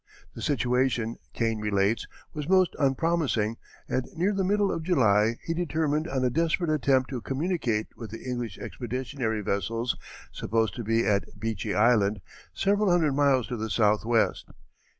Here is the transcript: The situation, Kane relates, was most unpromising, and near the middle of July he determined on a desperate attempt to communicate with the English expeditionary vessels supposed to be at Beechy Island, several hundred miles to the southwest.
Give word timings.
The 0.33 0.41
situation, 0.41 1.17
Kane 1.31 1.59
relates, 1.59 2.07
was 2.33 2.49
most 2.49 2.75
unpromising, 2.79 3.57
and 3.87 4.05
near 4.15 4.33
the 4.33 4.43
middle 4.43 4.71
of 4.71 4.81
July 4.81 5.37
he 5.43 5.53
determined 5.53 6.07
on 6.07 6.25
a 6.25 6.31
desperate 6.31 6.71
attempt 6.71 7.11
to 7.11 7.21
communicate 7.21 7.85
with 7.95 8.09
the 8.09 8.27
English 8.27 8.57
expeditionary 8.57 9.41
vessels 9.41 9.95
supposed 10.31 10.73
to 10.77 10.83
be 10.83 11.05
at 11.05 11.39
Beechy 11.39 11.75
Island, 11.75 12.19
several 12.51 12.89
hundred 12.89 13.13
miles 13.13 13.45
to 13.49 13.57
the 13.57 13.69
southwest. 13.69 14.49